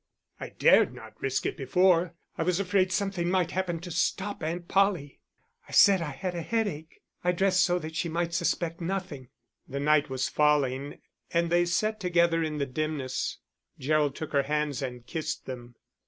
"I 0.39 0.49
dared 0.49 0.95
not 0.95 1.21
risk 1.21 1.45
it 1.45 1.55
before. 1.55 2.15
I 2.35 2.41
was 2.41 2.59
afraid 2.59 2.91
something 2.91 3.29
might 3.29 3.51
happen 3.51 3.77
to 3.81 3.91
stop 3.91 4.41
Aunt 4.41 4.67
Polly." 4.67 5.19
"I 5.69 5.71
said 5.73 6.01
I 6.01 6.09
had 6.09 6.33
a 6.33 6.41
headache. 6.41 7.03
I 7.23 7.31
dressed 7.33 7.61
so 7.63 7.77
that 7.77 7.95
she 7.95 8.09
might 8.09 8.33
suspect 8.33 8.81
nothing." 8.81 9.29
The 9.67 9.79
night 9.79 10.09
was 10.09 10.27
falling 10.27 11.01
and 11.31 11.51
they 11.51 11.65
sat 11.65 11.99
together 11.99 12.41
in 12.41 12.57
the 12.57 12.65
dimness. 12.65 13.37
Gerald 13.77 14.15
took 14.15 14.33
her 14.33 14.41
hands 14.41 14.81
and 14.81 15.05
kissed 15.05 15.45
them. 15.45 15.75